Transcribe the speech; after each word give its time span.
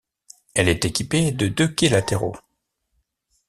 Elle 0.55 0.67
est 0.67 0.83
équipée 0.83 1.31
de 1.31 1.47
deux 1.47 1.67
quais 1.67 1.87
latéraux. 1.87 2.35